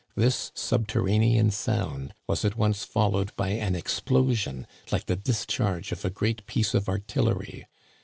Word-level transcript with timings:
This 0.15 0.51
subterranean 0.55 1.51
sound 1.51 2.15
was 2.25 2.43
at 2.43 2.57
once 2.57 2.83
followed 2.83 3.35
by 3.35 3.49
an 3.49 3.75
explosion 3.75 4.65
like 4.91 5.05
the 5.05 5.15
discharge 5.15 5.91
of 5.91 6.03
a 6.03 6.09
great 6.09 6.47
piece 6.47 6.73
of 6.73 6.89
artillery. 6.89 7.67